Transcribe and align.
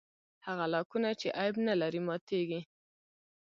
هغه 0.45 0.65
لاکونه 0.73 1.09
چې 1.19 1.27
عیب 1.39 1.55
نه 1.67 1.73
لري 1.81 2.01
ماتېږي. 2.07 2.61